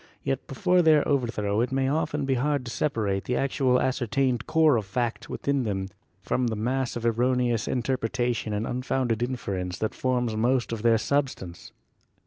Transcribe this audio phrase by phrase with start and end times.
[0.23, 4.75] Yet before their overthrow it may often be hard to separate the actual ascertained core
[4.75, 5.89] of fact within them
[6.23, 10.97] from the mass of erroneous interpretation and un founded inference that forms most of their
[10.97, 11.71] substance."